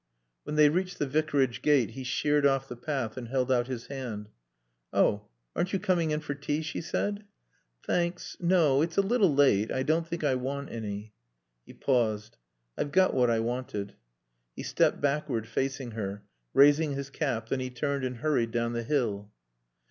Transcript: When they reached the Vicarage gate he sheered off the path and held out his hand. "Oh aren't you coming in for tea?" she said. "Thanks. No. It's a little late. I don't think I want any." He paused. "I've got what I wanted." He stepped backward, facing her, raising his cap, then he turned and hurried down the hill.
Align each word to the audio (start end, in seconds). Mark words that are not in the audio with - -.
When 0.45 0.55
they 0.55 0.69
reached 0.69 0.97
the 0.97 1.05
Vicarage 1.05 1.61
gate 1.61 1.91
he 1.91 2.03
sheered 2.03 2.43
off 2.43 2.67
the 2.67 2.75
path 2.75 3.17
and 3.17 3.27
held 3.27 3.51
out 3.51 3.67
his 3.67 3.85
hand. 3.85 4.29
"Oh 4.91 5.25
aren't 5.55 5.73
you 5.73 5.79
coming 5.79 6.09
in 6.09 6.21
for 6.21 6.33
tea?" 6.33 6.63
she 6.63 6.81
said. 6.81 7.23
"Thanks. 7.85 8.35
No. 8.39 8.81
It's 8.81 8.97
a 8.97 9.03
little 9.03 9.31
late. 9.31 9.71
I 9.71 9.83
don't 9.83 10.07
think 10.07 10.23
I 10.23 10.33
want 10.33 10.71
any." 10.71 11.13
He 11.67 11.73
paused. 11.73 12.37
"I've 12.75 12.91
got 12.91 13.13
what 13.13 13.29
I 13.29 13.41
wanted." 13.41 13.93
He 14.55 14.63
stepped 14.63 14.99
backward, 14.99 15.47
facing 15.47 15.91
her, 15.91 16.23
raising 16.55 16.93
his 16.93 17.11
cap, 17.11 17.49
then 17.49 17.59
he 17.59 17.69
turned 17.69 18.03
and 18.03 18.17
hurried 18.17 18.49
down 18.49 18.73
the 18.73 18.81
hill. 18.81 19.29